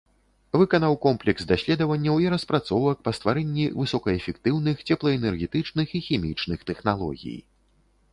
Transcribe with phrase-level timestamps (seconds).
[0.59, 7.37] Выканаў комплекс даследаванняў і распрацовак па стварэнні высокаэфектыўных цеплаэнергетычных і хімічных тэхналогій.